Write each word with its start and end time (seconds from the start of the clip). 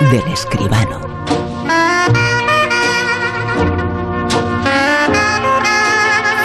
del 0.00 0.32
escribano. 0.32 1.00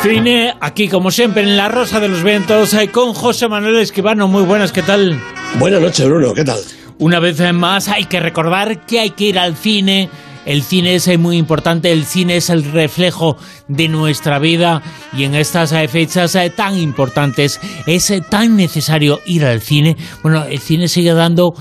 Cine, 0.01 0.55
aquí 0.61 0.87
como 0.87 1.11
siempre 1.11 1.43
en 1.43 1.57
La 1.57 1.67
Rosa 1.67 1.99
de 1.99 2.07
los 2.07 2.23
Vientos, 2.23 2.73
eh, 2.73 2.89
con 2.89 3.13
José 3.13 3.49
Manuel 3.49 3.77
Escribano. 3.77 4.27
Muy 4.27 4.43
buenas, 4.43 4.71
¿qué 4.71 4.81
tal? 4.81 5.19
Buenas 5.55 5.81
noches, 5.81 6.05
Bruno, 6.05 6.33
¿qué 6.33 6.45
tal? 6.45 6.59
Una 6.99 7.19
vez 7.19 7.41
más 7.53 7.87
hay 7.89 8.05
que 8.05 8.19
recordar 8.19 8.85
que 8.85 8.99
hay 8.99 9.09
que 9.11 9.25
ir 9.25 9.39
al 9.39 9.55
cine. 9.55 10.09
El 10.45 10.63
cine 10.63 10.95
es 10.95 11.07
eh, 11.07 11.17
muy 11.17 11.37
importante, 11.37 11.91
el 11.91 12.05
cine 12.05 12.37
es 12.37 12.49
el 12.49 12.63
reflejo 12.63 13.37
de 13.67 13.87
nuestra 13.87 14.39
vida 14.39 14.81
y 15.15 15.23
en 15.23 15.35
estas 15.35 15.71
eh, 15.71 15.87
fechas 15.87 16.37
tan 16.55 16.77
importantes 16.77 17.59
es 17.85 18.13
tan 18.29 18.55
necesario 18.55 19.19
ir 19.25 19.45
al 19.45 19.61
cine. 19.61 19.95
Bueno, 20.23 20.45
el 20.45 20.59
cine 20.59 20.87
sigue 20.87 21.13
dando, 21.13 21.53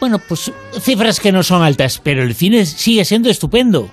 bueno, 0.00 0.18
pues 0.18 0.52
cifras 0.80 1.20
que 1.20 1.32
no 1.32 1.42
son 1.42 1.62
altas, 1.62 2.00
pero 2.02 2.22
el 2.22 2.34
cine 2.34 2.66
sigue 2.66 3.04
siendo 3.04 3.28
estupendo. 3.28 3.90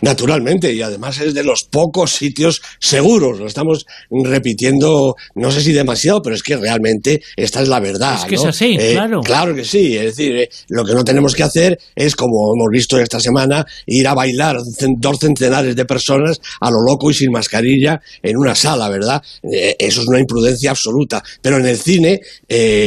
Naturalmente, 0.00 0.72
y 0.72 0.82
además 0.82 1.18
es 1.20 1.34
de 1.34 1.42
los 1.42 1.64
pocos 1.64 2.12
sitios 2.12 2.62
seguros. 2.78 3.38
Lo 3.38 3.46
estamos 3.46 3.86
repitiendo, 4.10 5.14
no 5.34 5.50
sé 5.50 5.60
si 5.60 5.72
demasiado, 5.72 6.22
pero 6.22 6.36
es 6.36 6.42
que 6.42 6.56
realmente 6.56 7.20
esta 7.36 7.62
es 7.62 7.68
la 7.68 7.80
verdad. 7.80 8.16
Es 8.16 8.24
que 8.24 8.34
es 8.36 8.44
así, 8.44 8.76
eh, 8.78 8.92
claro. 8.92 9.20
Claro 9.20 9.54
que 9.54 9.64
sí. 9.64 9.96
Es 9.96 10.16
decir, 10.16 10.36
eh, 10.36 10.48
lo 10.68 10.84
que 10.84 10.94
no 10.94 11.04
tenemos 11.04 11.34
que 11.34 11.42
hacer 11.42 11.78
es, 11.94 12.14
como 12.16 12.52
hemos 12.54 12.68
visto 12.70 12.98
esta 12.98 13.20
semana, 13.20 13.64
ir 13.86 14.06
a 14.08 14.14
bailar 14.14 14.56
dos 14.98 15.18
centenares 15.18 15.76
de 15.76 15.84
personas 15.84 16.40
a 16.60 16.70
lo 16.70 16.78
loco 16.86 17.10
y 17.10 17.14
sin 17.14 17.30
mascarilla 17.30 18.00
en 18.22 18.36
una 18.36 18.54
sala, 18.54 18.88
¿verdad? 18.88 19.22
Eh, 19.42 19.76
eso 19.78 20.02
es 20.02 20.08
una 20.08 20.20
imprudencia 20.20 20.70
absoluta. 20.70 21.22
Pero 21.40 21.58
en 21.58 21.66
el 21.66 21.78
cine, 21.78 22.20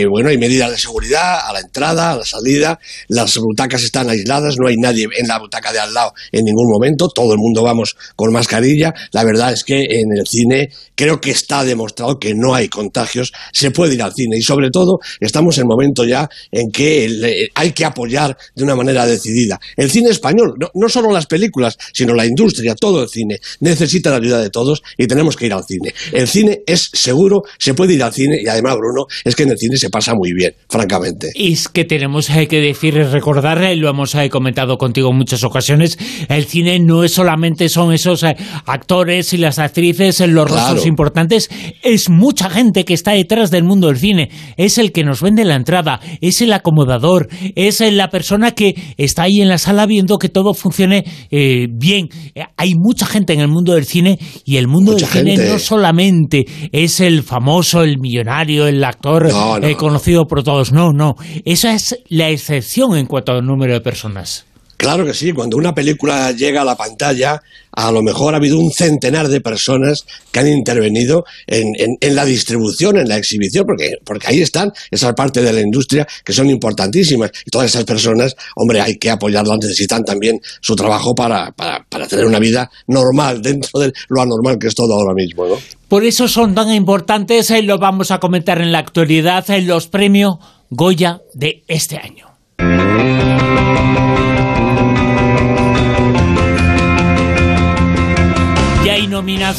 bueno, 0.09 0.29
hay 0.29 0.37
medidas 0.37 0.71
de 0.71 0.77
seguridad 0.77 1.47
a 1.47 1.53
la 1.53 1.59
entrada, 1.59 2.11
a 2.11 2.17
la 2.17 2.25
salida, 2.25 2.79
las 3.07 3.37
butacas 3.37 3.83
están 3.83 4.09
aisladas, 4.09 4.55
no 4.59 4.67
hay 4.67 4.75
nadie 4.77 5.07
en 5.17 5.27
la 5.27 5.39
butaca 5.39 5.71
de 5.71 5.79
al 5.79 5.93
lado 5.93 6.13
en 6.31 6.43
ningún 6.45 6.68
momento 6.69 7.09
todo 7.09 7.33
el 7.33 7.39
mundo 7.39 7.63
vamos 7.63 7.95
con 8.15 8.31
mascarilla. 8.31 8.93
La 9.11 9.23
verdad 9.23 9.53
es 9.53 9.63
que 9.63 9.79
en 9.79 10.17
el 10.17 10.27
cine 10.27 10.69
creo 10.95 11.21
que 11.21 11.31
está 11.31 11.63
demostrado 11.63 12.19
que 12.19 12.33
no 12.33 12.53
hay 12.53 12.67
contagios, 12.67 13.31
se 13.53 13.71
puede 13.71 13.95
ir 13.95 14.03
al 14.03 14.13
cine 14.13 14.37
y 14.37 14.41
sobre 14.41 14.69
todo 14.69 14.99
estamos 15.19 15.57
en 15.57 15.63
el 15.63 15.67
momento 15.67 16.03
ya 16.05 16.29
en 16.51 16.71
que 16.71 17.49
hay 17.55 17.71
que 17.71 17.85
apoyar 17.85 18.37
de 18.55 18.63
una 18.63 18.75
manera 18.75 19.05
decidida. 19.05 19.59
El 19.77 19.89
cine 19.89 20.09
español, 20.09 20.55
no, 20.73 20.89
solo 20.89 21.11
las 21.11 21.25
películas, 21.25 21.77
sino 21.93 22.13
la 22.13 22.25
industria, 22.25 22.75
todo 22.75 23.03
el 23.03 23.09
cine, 23.09 23.39
necesita 23.59 24.09
la 24.09 24.17
ayuda 24.17 24.41
de 24.41 24.49
todos 24.49 24.81
y 24.97 25.07
tenemos 25.07 25.35
que 25.35 25.45
ir 25.45 25.53
al 25.53 25.63
cine. 25.63 25.93
El 26.11 26.27
cine 26.27 26.61
es 26.65 26.89
seguro, 26.93 27.43
se 27.57 27.73
puede 27.73 27.93
ir 27.93 28.03
al 28.03 28.13
cine 28.13 28.39
y 28.41 28.47
además, 28.47 28.75
Bruno, 28.77 29.05
es 29.23 29.35
que 29.35 29.43
en 29.43 29.51
el 29.51 29.57
cine 29.57 29.77
se 29.77 29.89
pasa 29.89 30.13
muy 30.13 30.33
bien, 30.33 30.53
francamente. 30.69 31.31
Y 31.33 31.53
es 31.53 31.67
que 31.67 31.85
tenemos 31.85 32.29
eh, 32.29 32.47
que 32.47 32.59
decir, 32.59 32.95
recordar, 32.95 33.63
eh, 33.63 33.75
lo 33.75 33.89
hemos 33.89 34.15
eh, 34.15 34.29
comentado 34.29 34.77
contigo 34.77 35.11
en 35.11 35.17
muchas 35.17 35.43
ocasiones, 35.43 35.97
el 36.27 36.45
cine 36.45 36.58
no 36.63 37.03
es 37.03 37.13
solamente 37.13 37.69
son 37.69 37.93
esos 37.93 38.23
eh, 38.23 38.35
actores 38.65 39.33
y 39.33 39.37
las 39.37 39.59
actrices, 39.59 40.21
en 40.21 40.33
los 40.33 40.49
rostros 40.49 40.85
importantes, 40.85 41.49
es 41.83 42.09
mucha 42.09 42.49
gente 42.49 42.85
que 42.85 42.93
está 42.93 43.11
detrás 43.11 43.51
del 43.51 43.63
mundo 43.63 43.87
del 43.87 43.97
cine. 43.97 44.29
Es 44.57 44.77
el 44.77 44.91
que 44.91 45.03
nos 45.03 45.21
vende 45.21 45.45
la 45.45 45.55
entrada, 45.55 45.99
es 46.21 46.41
el 46.41 46.53
acomodador, 46.53 47.27
es 47.55 47.81
eh, 47.81 47.91
la 47.91 48.09
persona 48.09 48.51
que 48.51 48.75
está 48.97 49.23
ahí 49.23 49.41
en 49.41 49.49
la 49.49 49.57
sala 49.57 49.85
viendo 49.85 50.17
que 50.17 50.29
todo 50.29 50.53
funcione 50.53 51.05
eh, 51.31 51.67
bien. 51.71 52.09
Hay 52.57 52.75
mucha 52.75 53.05
gente 53.05 53.33
en 53.33 53.41
el 53.41 53.47
mundo 53.47 53.73
del 53.73 53.85
cine 53.85 54.19
y 54.45 54.57
el 54.57 54.67
mundo 54.67 54.93
del 54.93 55.05
cine 55.05 55.37
no 55.37 55.59
solamente 55.59 56.45
es 56.71 56.99
el 56.99 57.23
famoso, 57.23 57.83
el 57.83 57.99
millonario, 57.99 58.67
el 58.67 58.83
actor 58.83 59.29
conocido 59.77 60.25
por 60.25 60.43
todos. 60.43 60.71
No, 60.71 60.91
no. 60.93 61.15
Esa 61.45 61.73
es 61.73 61.97
la 62.09 62.29
excepción 62.29 62.97
en 62.97 63.05
cuanto 63.05 63.33
al 63.33 63.45
número 63.45 63.73
de 63.73 63.81
personas. 63.81 64.48
Claro 64.79 65.05
que 65.05 65.13
sí, 65.13 65.33
cuando 65.33 65.57
una 65.57 65.75
película 65.75 66.31
llega 66.31 66.61
a 66.61 66.63
la 66.63 66.77
pantalla, 66.77 67.41
a 67.73 67.91
lo 67.91 68.01
mejor 68.01 68.33
ha 68.33 68.37
habido 68.37 68.57
un 68.57 68.71
centenar 68.71 69.27
de 69.27 69.41
personas 69.41 70.05
que 70.31 70.39
han 70.39 70.47
intervenido 70.47 71.25
en, 71.47 72.15
la 72.15 72.23
distribución, 72.23 72.95
en 72.95 73.09
la 73.09 73.17
exhibición, 73.17 73.65
porque, 73.65 73.95
porque 74.05 74.27
ahí 74.27 74.39
están 74.39 74.71
esas 74.89 75.13
partes 75.15 75.43
de 75.43 75.51
la 75.51 75.59
industria 75.59 76.07
que 76.23 76.31
son 76.31 76.49
importantísimas. 76.49 77.29
Y 77.45 77.51
todas 77.51 77.67
esas 77.67 77.83
personas, 77.83 78.37
hombre, 78.55 78.79
hay 78.79 78.95
que 78.95 79.09
apoyarlas, 79.09 79.57
necesitan 79.61 80.05
también 80.05 80.39
su 80.61 80.77
trabajo 80.77 81.13
para, 81.13 81.51
para, 81.51 81.85
para 81.89 82.07
tener 82.07 82.25
una 82.25 82.39
vida 82.39 82.71
normal, 82.87 83.41
dentro 83.41 83.81
de 83.81 83.91
lo 84.07 84.21
anormal 84.21 84.57
que 84.57 84.67
es 84.67 84.75
todo 84.75 84.93
ahora 84.93 85.13
mismo, 85.13 85.45
¿no? 85.45 85.55
Por 85.89 86.05
eso 86.05 86.29
son 86.29 86.55
tan 86.55 86.71
importantes, 86.73 87.51
y 87.51 87.63
lo 87.63 87.79
vamos 87.79 88.11
a 88.11 88.19
comentar 88.19 88.61
en 88.61 88.71
la 88.71 88.79
actualidad, 88.79 89.49
en 89.49 89.67
los 89.67 89.87
premios 89.87 90.37
Goya 90.69 91.19
de 91.33 91.65
este 91.67 91.97
año. 91.97 92.29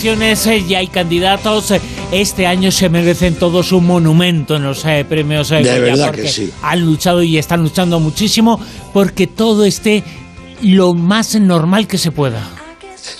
Nominaciones, 0.04 0.46
eh, 0.46 0.64
y 0.66 0.74
hay 0.74 0.86
candidatos. 0.86 1.72
Este 2.12 2.46
año 2.46 2.70
se 2.70 2.88
merecen 2.88 3.34
todos 3.34 3.72
un 3.72 3.86
monumento 3.86 4.56
en 4.56 4.64
los 4.64 4.84
eh, 4.84 5.04
premios 5.08 5.50
eh, 5.52 5.62
de 5.62 5.80
verdad 5.80 6.12
que 6.12 6.28
sí. 6.28 6.50
han 6.62 6.84
luchado 6.84 7.22
y 7.22 7.38
están 7.38 7.62
luchando 7.62 8.00
muchísimo 8.00 8.60
porque 8.92 9.26
todo 9.26 9.64
esté 9.64 10.02
lo 10.62 10.94
más 10.94 11.34
normal 11.36 11.86
que 11.86 11.98
se 11.98 12.12
pueda. 12.12 12.48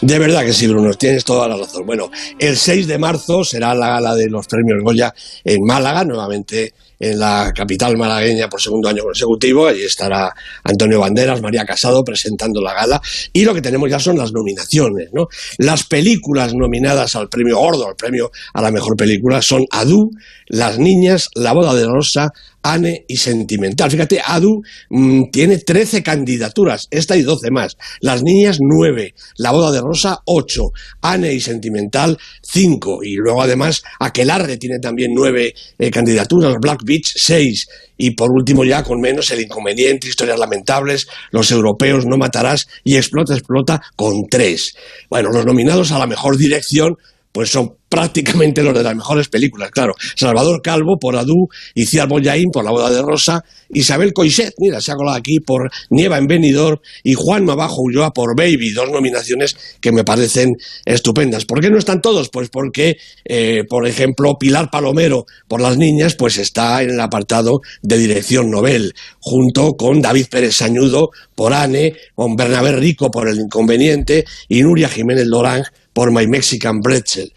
De 0.01 0.19
verdad 0.19 0.45
que 0.45 0.53
sí, 0.53 0.67
Bruno, 0.67 0.93
tienes 0.95 1.25
toda 1.25 1.49
la 1.49 1.57
razón. 1.57 1.85
Bueno, 1.87 2.11
el 2.39 2.57
6 2.57 2.87
de 2.87 2.99
marzo 2.99 3.45
será 3.45 3.75
la 3.75 3.89
gala 3.89 4.15
de 4.15 4.29
los 4.29 4.47
premios 4.47 4.83
Goya 4.83 5.15
en 5.45 5.63
Málaga, 5.65 6.05
nuevamente 6.05 6.73
en 7.01 7.19
la 7.19 7.53
capital 7.57 7.97
malagueña 7.97 8.49
por 8.49 8.61
segundo 8.61 8.89
año 8.89 9.03
consecutivo. 9.03 9.67
Allí 9.67 9.83
estará 9.83 10.33
Antonio 10.63 11.01
Banderas, 11.01 11.41
María 11.41 11.65
Casado 11.65 12.05
presentando 12.05 12.61
la 12.61 12.75
gala. 12.75 13.01
Y 13.33 13.45
lo 13.45 13.55
que 13.55 13.63
tenemos 13.63 13.91
ya 13.91 13.99
son 13.99 14.19
las 14.19 14.33
nominaciones. 14.33 15.09
¿no? 15.13 15.29
Las 15.59 15.85
películas 15.85 16.55
nominadas 16.55 17.17
al 17.17 17.29
premio 17.29 17.57
gordo, 17.57 17.89
al 17.89 17.97
premio 17.97 18.31
a 18.53 18.61
la 18.61 18.71
mejor 18.71 18.97
película, 18.97 19.41
son 19.41 19.65
Adu, 19.71 20.11
Las 20.47 20.79
Niñas, 20.79 21.31
La 21.35 21.53
Boda 21.53 21.75
de 21.75 21.87
Rosa, 21.87 22.33
Anne 22.63 23.05
y 23.09 23.17
Sentimental. 23.17 23.91
Fíjate, 23.91 24.21
Adu 24.25 24.63
mm, 24.91 25.31
tiene 25.33 25.59
13 25.59 26.03
candidaturas, 26.03 26.89
esta 26.91 27.17
y 27.17 27.23
12 27.23 27.51
más. 27.51 27.77
Las 28.01 28.23
Niñas, 28.23 28.59
9. 28.61 29.15
La 29.37 29.53
Boda 29.53 29.73
de 29.73 29.81
Rosa, 29.81 30.19
8. 30.25 30.63
Anne 31.03 31.33
y 31.33 31.41
Sentimental, 31.41 32.19
5. 32.43 33.01
Y 33.03 33.17
luego 33.17 33.43
además 33.43 33.83
Aquelarre 33.99 34.57
tiene 34.57 34.79
también 34.79 35.13
9 35.15 35.55
eh, 35.79 35.91
candidaturas. 35.91 36.57
Black 36.61 36.81
Beach, 36.85 37.13
6. 37.15 37.67
Y 37.99 38.13
por 38.13 38.31
último 38.31 38.65
ya 38.65 38.83
con 38.83 39.01
menos 39.01 39.31
El 39.31 39.43
Inconveniente, 39.43 40.09
Historias 40.09 40.39
Lamentables, 40.39 41.07
Los 41.31 41.51
Europeos, 41.51 42.07
No 42.07 42.17
Matarás 42.17 42.67
y 42.85 42.97
Explota, 42.97 43.35
Explota 43.35 43.81
con 43.97 44.27
3. 44.31 44.75
Bueno, 45.11 45.31
los 45.31 45.45
nominados 45.45 45.93
a 45.93 45.99
la 45.99 46.07
mejor 46.07 46.37
dirección 46.37 46.97
pues 47.33 47.51
son 47.51 47.75
prácticamente 47.91 48.63
los 48.63 48.73
de 48.73 48.85
las 48.85 48.95
mejores 48.95 49.29
películas, 49.29 49.71
claro. 49.73 49.95
Salvador 50.17 50.63
Calvo 50.63 50.97
por 50.99 51.17
Adu, 51.17 51.49
Iciar 51.75 52.09
Boyaín 52.09 52.51
por 52.51 52.65
La 52.65 52.71
boda 52.71 52.89
de 52.89 53.03
Rosa, 53.03 53.45
Isabel 53.69 54.13
Coixet, 54.13 54.55
mira, 54.59 54.81
se 54.81 54.93
ha 54.93 54.95
colado 54.95 55.19
aquí 55.19 55.41
por 55.41 55.71
Nieva 55.91 56.17
en 56.17 56.27
Benidorm 56.27 56.79
y 57.03 57.15
Juan 57.15 57.45
Mabajo 57.45 57.83
Ulloa 57.83 58.13
por 58.13 58.37
Baby, 58.37 58.71
dos 58.71 58.91
nominaciones 58.91 59.57
que 59.81 59.93
me 59.93 60.05
parecen 60.05 60.55
estupendas. 60.85 61.45
¿Por 61.45 61.61
qué 61.61 61.69
no 61.69 61.79
están 61.79 62.01
todos? 62.01 62.31
Pues 62.31 62.49
porque, 62.49 62.97
eh, 63.25 63.65
por 63.69 63.87
ejemplo, 63.87 64.37
Pilar 64.39 64.71
Palomero 64.71 65.27
por 65.49 65.61
Las 65.61 65.77
Niñas, 65.77 66.15
pues 66.15 66.39
está 66.39 66.83
en 66.83 66.91
el 66.91 67.01
apartado 67.01 67.61
de 67.83 67.99
dirección 67.99 68.51
Nobel, 68.51 68.95
junto 69.19 69.73
con 69.75 70.01
David 70.01 70.27
Pérez 70.31 70.57
Sañudo 70.57 71.11
por 71.35 71.53
Anne, 71.53 71.95
con 72.15 72.37
Bernabé 72.37 72.73
Rico 72.73 73.11
por 73.11 73.29
El 73.29 73.41
Inconveniente 73.41 74.25
y 74.49 74.63
Nuria 74.63 74.89
Jiménez 74.89 75.27
Lorange 75.27 75.71
por 75.93 76.13
My 76.13 76.27
Mexican 76.27 76.81
Bretzel. 76.81 77.33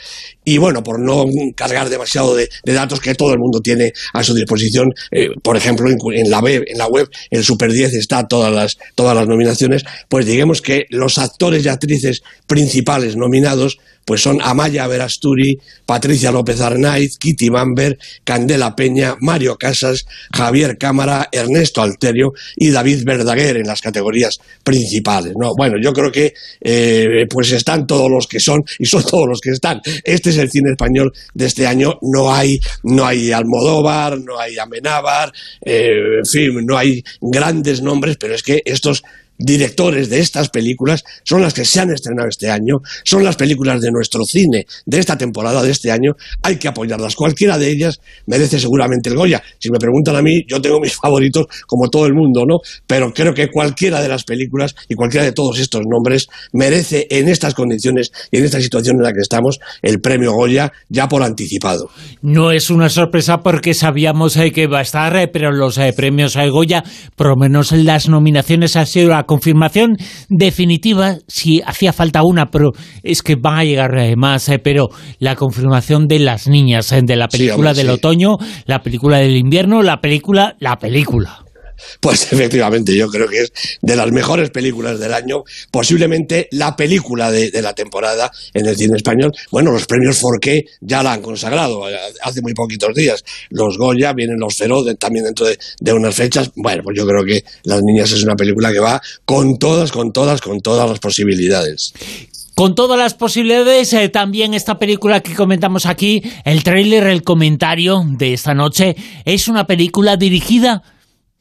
Y 0.45 0.57
bueno, 0.57 0.83
por 0.83 0.99
no 0.99 1.25
cargar 1.55 1.89
demasiado 1.89 2.35
de, 2.35 2.49
datos 2.63 2.99
que 2.99 3.15
todo 3.15 3.33
el 3.33 3.39
mundo 3.39 3.61
tiene 3.61 3.93
a 4.13 4.23
su 4.23 4.33
disposición, 4.33 4.93
eh, 5.11 5.29
por 5.41 5.57
ejemplo, 5.57 5.89
en, 5.89 6.29
la 6.29 6.39
web, 6.39 6.63
en 6.67 6.77
la 6.77 6.87
web, 6.87 7.09
el 7.29 7.43
Super 7.43 7.71
10 7.71 7.93
está 7.93 8.27
todas 8.27 8.53
las, 8.53 8.77
todas 8.95 9.15
las 9.15 9.27
nominaciones, 9.27 9.83
pues 10.09 10.25
digamos 10.25 10.61
que 10.61 10.85
los 10.89 11.17
actores 11.17 11.65
y 11.65 11.69
actrices 11.69 12.21
principales 12.47 13.15
nominados 13.15 13.77
pues 14.05 14.21
son 14.21 14.39
Amaya 14.41 14.87
Verasturi, 14.87 15.57
Patricia 15.85 16.31
López 16.31 16.61
Arnaiz, 16.61 17.17
Kitty 17.17 17.49
Bamber, 17.49 17.97
Candela 18.23 18.75
Peña, 18.75 19.15
Mario 19.19 19.57
Casas, 19.57 20.05
Javier 20.33 20.77
Cámara, 20.77 21.29
Ernesto 21.31 21.81
Alterio 21.81 22.33
y 22.55 22.69
David 22.71 23.03
Verdaguer 23.05 23.57
en 23.57 23.67
las 23.67 23.81
categorías 23.81 24.39
principales. 24.63 25.33
¿no? 25.39 25.53
Bueno, 25.55 25.75
yo 25.81 25.93
creo 25.93 26.11
que 26.11 26.33
eh, 26.61 27.25
pues 27.29 27.51
están 27.51 27.87
todos 27.87 28.09
los 28.09 28.27
que 28.27 28.39
son 28.39 28.63
y 28.79 28.85
son 28.85 29.03
todos 29.03 29.27
los 29.27 29.39
que 29.39 29.51
están. 29.51 29.81
Este 30.03 30.29
es 30.29 30.37
el 30.37 30.49
cine 30.49 30.71
español 30.71 31.13
de 31.33 31.45
este 31.45 31.67
año. 31.67 31.97
No 32.01 32.33
hay, 32.33 32.59
no 32.83 33.05
hay 33.05 33.31
Almodóvar, 33.31 34.19
no 34.19 34.39
hay 34.39 34.57
Amenábar, 34.57 35.31
eh, 35.61 36.19
en 36.19 36.25
fin, 36.25 36.65
no 36.65 36.77
hay 36.77 37.03
grandes 37.21 37.81
nombres, 37.81 38.17
pero 38.17 38.35
es 38.35 38.43
que 38.43 38.61
estos 38.65 39.03
directores 39.37 40.09
de 40.09 40.19
estas 40.19 40.49
películas 40.49 41.03
son 41.23 41.41
las 41.41 41.53
que 41.53 41.65
se 41.65 41.79
han 41.79 41.91
estrenado 41.91 42.29
este 42.29 42.49
año, 42.49 42.77
son 43.03 43.23
las 43.23 43.35
películas 43.35 43.81
de 43.81 43.91
nuestro 43.91 44.23
cine 44.25 44.65
de 44.85 44.99
esta 44.99 45.17
temporada, 45.17 45.61
de 45.61 45.71
este 45.71 45.91
año, 45.91 46.13
hay 46.41 46.57
que 46.57 46.67
apoyarlas. 46.67 47.15
Cualquiera 47.15 47.57
de 47.57 47.69
ellas 47.69 47.99
merece 48.27 48.59
seguramente 48.59 49.09
el 49.09 49.15
Goya. 49.15 49.41
Si 49.59 49.69
me 49.69 49.79
preguntan 49.79 50.15
a 50.15 50.21
mí, 50.21 50.43
yo 50.47 50.61
tengo 50.61 50.79
mis 50.79 50.95
favoritos 51.01 51.47
como 51.67 51.89
todo 51.89 52.05
el 52.05 52.13
mundo, 52.13 52.45
¿no? 52.47 52.59
Pero 52.87 53.13
creo 53.13 53.33
que 53.33 53.49
cualquiera 53.49 54.01
de 54.01 54.09
las 54.09 54.23
películas 54.23 54.75
y 54.87 54.95
cualquiera 54.95 55.25
de 55.25 55.31
todos 55.31 55.59
estos 55.59 55.81
nombres 55.89 56.27
merece 56.51 57.07
en 57.09 57.27
estas 57.29 57.53
condiciones 57.53 58.11
y 58.31 58.37
en 58.37 58.45
esta 58.45 58.61
situación 58.61 58.97
en 58.97 59.03
la 59.03 59.11
que 59.11 59.21
estamos 59.21 59.59
el 59.81 59.99
premio 59.99 60.33
Goya 60.33 60.71
ya 60.89 61.07
por 61.07 61.23
anticipado. 61.23 61.89
No 62.21 62.51
es 62.51 62.69
una 62.69 62.89
sorpresa 62.89 63.39
porque 63.39 63.73
sabíamos 63.73 64.37
eh, 64.37 64.51
que 64.51 64.67
va 64.67 64.79
a 64.79 64.83
estar, 64.83 65.15
eh, 65.15 65.27
pero 65.27 65.51
los 65.51 65.77
eh, 65.77 65.93
premios 65.95 66.35
Goya, 66.35 66.83
por 67.15 67.27
lo 67.27 67.35
menos 67.35 67.71
las 67.71 68.09
nominaciones 68.09 68.75
han 68.75 68.87
sido 68.87 69.09
la 69.09 69.22
confirmación 69.23 69.97
definitiva, 70.29 71.17
si 71.27 71.61
hacía 71.61 71.93
falta 71.93 72.23
una, 72.23 72.47
pero 72.47 72.71
es 73.03 73.21
que 73.21 73.35
van 73.35 73.59
a 73.59 73.63
llegar 73.63 73.91
más, 74.17 74.49
pero 74.63 74.89
la 75.19 75.35
confirmación 75.35 76.07
de 76.07 76.19
las 76.19 76.47
niñas, 76.47 76.93
de 77.03 77.15
la 77.15 77.27
película 77.27 77.73
del 77.73 77.89
otoño, 77.89 78.37
la 78.65 78.81
película 78.81 79.17
del 79.17 79.35
invierno, 79.35 79.81
la 79.81 80.01
película, 80.01 80.55
la 80.59 80.77
película. 80.77 81.43
Pues 81.99 82.23
efectivamente, 82.33 82.95
yo 82.95 83.07
creo 83.09 83.27
que 83.27 83.41
es 83.41 83.53
de 83.81 83.95
las 83.95 84.11
mejores 84.11 84.49
películas 84.49 84.99
del 84.99 85.13
año, 85.13 85.43
posiblemente 85.71 86.47
la 86.51 86.75
película 86.75 87.31
de, 87.31 87.51
la 87.61 87.73
temporada 87.73 88.31
en 88.53 88.65
el 88.65 88.75
cine 88.75 88.97
español. 88.97 89.31
Bueno, 89.51 89.71
los 89.71 89.85
premios 89.85 90.17
Forqué 90.17 90.65
ya 90.81 91.03
la 91.03 91.13
han 91.13 91.21
consagrado 91.21 91.89
eh, 91.89 91.95
hace 92.21 92.41
muy 92.41 92.53
poquitos 92.53 92.93
días. 92.93 93.23
Los 93.49 93.77
Goya, 93.77 94.13
vienen 94.13 94.39
los 94.39 94.55
Feroz 94.55 94.85
también 94.97 95.25
dentro 95.25 95.47
de, 95.47 95.93
unas 95.93 96.15
fechas. 96.15 96.51
Bueno, 96.55 96.83
pues 96.83 96.97
yo 96.97 97.05
creo 97.05 97.23
que 97.23 97.43
Las 97.63 97.81
Niñas 97.83 98.11
es 98.11 98.23
una 98.23 98.35
película 98.35 98.71
que 98.71 98.79
va 98.79 99.01
con 99.25 99.57
todas, 99.57 99.91
con 99.91 100.11
todas, 100.11 100.41
con 100.41 100.59
todas 100.59 100.89
las 100.89 100.99
posibilidades. 100.99 101.93
Con 102.55 102.75
todas 102.75 102.99
las 102.99 103.15
posibilidades, 103.15 103.93
eh, 103.93 104.09
también 104.09 104.53
esta 104.53 104.77
película 104.77 105.21
que 105.21 105.33
comentamos 105.33 105.87
aquí, 105.87 106.21
el 106.45 106.63
tráiler, 106.63 107.07
el 107.07 107.23
comentario 107.23 108.03
de 108.05 108.33
esta 108.33 108.53
noche, 108.53 108.95
es 109.25 109.47
una 109.47 109.65
película 109.65 110.17
dirigida 110.17 110.83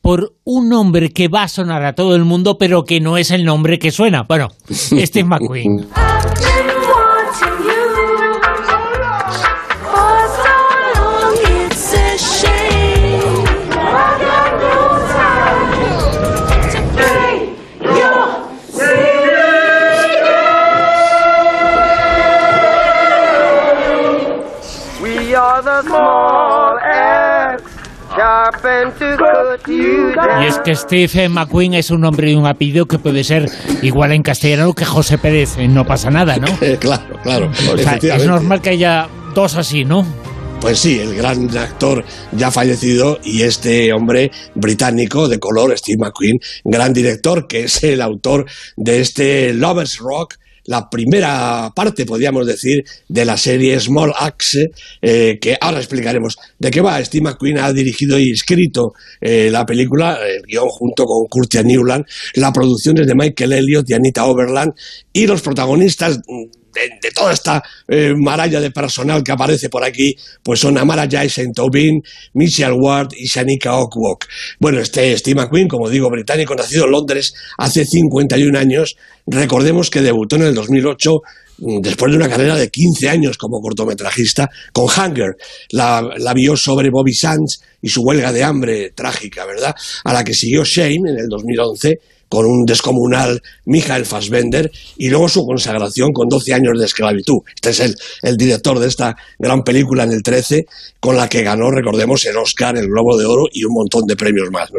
por 0.02 0.34
un 0.44 0.69
nombre 0.69 1.10
que 1.10 1.28
va 1.28 1.44
a 1.44 1.49
sonar 1.49 1.84
a 1.84 1.94
todo 1.94 2.16
el 2.16 2.25
mundo, 2.25 2.58
pero 2.58 2.84
que 2.84 3.00
no 3.00 3.16
es 3.16 3.31
el 3.31 3.44
nombre 3.44 3.78
que 3.78 3.93
suena. 3.93 4.25
Bueno, 4.25 4.49
Steve 4.70 5.25
McQueen. 5.25 5.87
We 25.02 25.34
are 25.34 25.62
the 25.62 25.82
small 25.82 26.78
y 30.42 30.46
es 30.46 30.58
que 30.58 30.74
Steve 30.74 31.28
McQueen 31.28 31.74
es 31.74 31.90
un 31.90 32.00
nombre 32.02 32.30
y 32.30 32.34
un 32.34 32.46
apellido 32.46 32.86
que 32.86 32.98
puede 32.98 33.24
ser 33.24 33.50
igual 33.82 34.12
en 34.12 34.22
castellano 34.22 34.72
que 34.74 34.84
José 34.84 35.18
Pérez. 35.18 35.56
Eh, 35.58 35.68
no 35.68 35.86
pasa 35.86 36.10
nada, 36.10 36.36
¿no? 36.36 36.46
claro, 36.80 37.18
claro. 37.22 37.50
es 37.52 38.26
normal 38.26 38.60
que 38.60 38.70
haya 38.70 39.08
dos 39.34 39.56
así, 39.56 39.84
¿no? 39.84 40.06
Pues 40.60 40.78
sí, 40.78 41.00
el 41.00 41.16
gran 41.16 41.56
actor 41.58 42.04
ya 42.30 42.52
fallecido 42.52 43.18
y 43.24 43.42
este 43.42 43.92
hombre 43.92 44.30
británico 44.54 45.26
de 45.26 45.40
color, 45.40 45.76
Steve 45.76 45.98
McQueen, 45.98 46.38
gran 46.62 46.92
director, 46.92 47.48
que 47.48 47.64
es 47.64 47.82
el 47.82 48.00
autor 48.00 48.46
de 48.76 49.00
este 49.00 49.54
Lovers 49.54 49.98
Rock, 49.98 50.36
la 50.64 50.88
primera 50.88 51.70
parte, 51.74 52.06
podríamos 52.06 52.46
decir, 52.46 52.84
de 53.08 53.24
la 53.24 53.36
serie 53.36 53.78
Small 53.80 54.12
Axe, 54.16 54.70
eh, 55.00 55.38
que 55.40 55.56
ahora 55.60 55.78
explicaremos 55.78 56.36
de 56.58 56.70
qué 56.70 56.80
va. 56.80 57.04
Steve 57.04 57.24
McQueen 57.24 57.58
ha 57.58 57.72
dirigido 57.72 58.18
y 58.18 58.30
escrito 58.30 58.92
eh, 59.20 59.48
la 59.50 59.66
película, 59.66 60.18
el 60.26 60.42
guion 60.42 60.68
junto 60.68 61.04
con 61.04 61.26
Kurtia 61.28 61.62
Newland, 61.62 62.04
la 62.34 62.52
producción 62.52 62.98
es 62.98 63.06
de 63.06 63.14
Michael 63.14 63.52
Elliott 63.52 63.90
y 63.90 63.94
Anita 63.94 64.24
Overland, 64.24 64.72
y 65.12 65.26
los 65.26 65.42
protagonistas 65.42 66.20
de, 66.72 67.10
toda 67.14 67.32
esta 67.32 67.62
eh, 67.88 68.14
maralla 68.16 68.60
de 68.60 68.70
personal 68.70 69.22
que 69.22 69.32
aparece 69.32 69.69
por 69.69 69.84
aquí, 69.84 70.14
pues 70.42 70.60
son 70.60 70.78
Amara 70.78 71.08
Jason 71.10 71.52
Tobin, 71.52 72.02
Michelle 72.34 72.72
Ward 72.72 73.08
y 73.16 73.26
Shanika 73.26 73.76
Okwok. 73.76 74.26
Bueno, 74.58 74.80
este 74.80 75.16
Steve 75.16 75.40
McQueen, 75.40 75.69
como 75.69 75.88
digo, 75.88 76.10
británico, 76.10 76.54
nacido 76.54 76.86
en 76.86 76.92
Londres 76.92 77.34
hace 77.58 77.84
51 77.84 78.58
años, 78.58 78.96
recordemos 79.26 79.90
que 79.90 80.00
debutó 80.00 80.36
en 80.36 80.42
el 80.42 80.54
2008 80.54 81.10
mm, 81.58 81.80
después 81.80 82.10
de 82.10 82.16
una 82.16 82.28
carrera 82.28 82.56
de 82.56 82.70
15 82.70 83.08
años 83.08 83.36
como 83.36 83.60
cortometrajista, 83.60 84.48
con 84.72 84.86
Hunger. 84.86 85.36
La, 85.70 86.02
la, 86.16 86.34
vio 86.34 86.56
sobre 86.56 86.90
Bobby 86.90 87.14
Sands 87.14 87.62
y 87.80 87.88
su 87.88 88.02
huelga 88.02 88.32
de 88.32 88.44
hambre 88.44 88.90
trágica, 88.90 89.44
¿verdad? 89.44 89.74
A 90.04 90.12
la 90.12 90.24
que 90.24 90.34
siguió 90.34 90.64
Shane 90.64 91.10
en 91.10 91.19
el 91.19 91.28
2011 91.28 91.98
con 92.32 92.46
un 92.46 92.64
descomunal 92.64 93.43
Michael 93.67 94.06
Fassbender 94.06 94.73
y 94.96 95.11
luego 95.11 95.29
su 95.29 95.44
consagración 95.44 96.14
con 96.14 96.31
12 96.31 96.55
años 96.55 96.79
de 96.79 96.87
esclavitud. 96.87 97.40
Este 97.55 97.69
es 97.69 97.94
el, 98.23 98.38
director 98.38 98.79
de 98.79 98.88
esta 98.88 99.14
gran 99.38 99.62
película 99.62 100.05
en 100.05 100.12
el 100.12 100.23
13, 100.23 100.64
con 100.99 101.14
la 101.14 101.29
que 101.29 101.43
ganó, 101.43 101.70
recordemos, 101.70 102.25
el 102.25 102.38
Oscar, 102.38 102.79
el 102.79 102.87
Globo 102.87 103.19
de 103.19 103.26
Oro 103.26 103.44
y 103.52 103.64
un 103.64 103.75
montón 103.75 104.06
de 104.06 104.17
premios 104.17 104.49
más. 104.50 104.70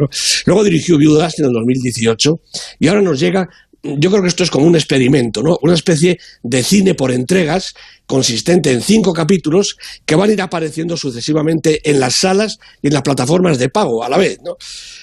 Luego 0.46 0.64
dirigió 0.64 0.98
Viudas 0.98 1.38
en 1.38 1.44
el 1.44 1.52
2018 1.52 2.40
y 2.80 2.88
ahora 2.88 3.02
nos 3.02 3.20
llega 3.20 3.48
yo 3.84 4.10
creo 4.10 4.22
que 4.22 4.28
esto 4.28 4.42
es 4.42 4.50
como 4.50 4.66
un 4.66 4.74
experimento, 4.74 5.42
¿no? 5.42 5.58
Una 5.62 5.74
especie 5.74 6.18
de 6.42 6.62
cine 6.62 6.94
por 6.94 7.12
entregas 7.12 7.74
consistente 8.06 8.72
en 8.72 8.80
cinco 8.80 9.12
capítulos 9.12 9.76
que 10.04 10.14
van 10.14 10.30
a 10.30 10.32
ir 10.32 10.42
apareciendo 10.42 10.96
sucesivamente 10.96 11.80
en 11.88 12.00
las 12.00 12.16
salas 12.16 12.58
y 12.82 12.88
en 12.88 12.94
las 12.94 13.02
plataformas 13.02 13.58
de 13.58 13.68
pago 13.68 14.02
a 14.02 14.08
la 14.08 14.16
vez, 14.16 14.38
¿no? 14.42 14.56